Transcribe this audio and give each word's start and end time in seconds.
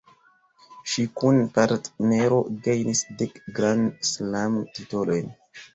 Ŝi 0.93 1.05
kun 1.21 1.37
partnero 1.59 2.41
gajnis 2.69 3.05
dek 3.21 3.39
Grand 3.61 4.13
Slam-titolojn. 4.15 5.33